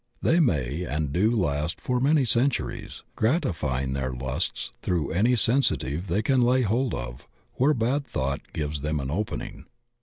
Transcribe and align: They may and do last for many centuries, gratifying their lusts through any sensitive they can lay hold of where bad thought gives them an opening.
They 0.23 0.39
may 0.39 0.83
and 0.85 1.13
do 1.13 1.29
last 1.29 1.79
for 1.79 1.99
many 1.99 2.25
centuries, 2.25 3.03
gratifying 3.15 3.93
their 3.93 4.11
lusts 4.11 4.73
through 4.81 5.11
any 5.11 5.35
sensitive 5.35 6.07
they 6.07 6.23
can 6.23 6.41
lay 6.41 6.63
hold 6.63 6.95
of 6.95 7.27
where 7.53 7.75
bad 7.75 8.07
thought 8.07 8.51
gives 8.51 8.81
them 8.81 8.99
an 8.99 9.11
opening. 9.11 9.65